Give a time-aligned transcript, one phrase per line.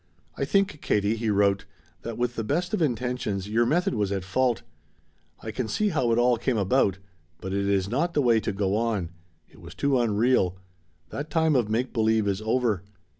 [0.35, 1.65] "I think, Katie," he wrote,
[2.01, 4.63] "that with the best of intentions, your method was at fault.
[5.41, 6.97] I can see how it all came about,
[7.39, 9.11] but it is not the way to go on.
[9.47, 10.57] It was too unreal.
[11.09, 12.81] The time of make believe is over.